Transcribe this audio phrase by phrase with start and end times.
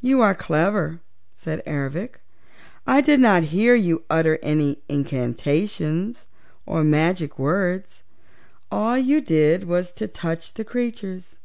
[0.00, 1.00] "You are clever,"
[1.34, 2.20] said Ervic.
[2.86, 6.26] "I did not hear you utter any incantations
[6.64, 8.02] or magic words.
[8.72, 11.36] All you did was to touch the creatures."